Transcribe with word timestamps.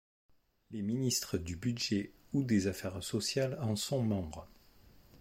Les 0.71 0.81
ministres 0.81 1.37
du 1.37 1.55
Budget 1.57 2.11
ou 2.33 2.43
des 2.43 2.65
Affaires 2.65 3.03
sociales 3.03 3.59
en 3.61 3.75
sont 3.75 4.01
membres. 4.01 4.47